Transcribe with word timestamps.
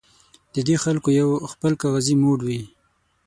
د 0.53 0.55
دې 0.67 0.75
خلکو 0.83 1.09
یو 1.19 1.29
خپل 1.51 1.71
کاغذي 1.81 2.15
موډ 2.21 2.39
وي. 2.47 2.61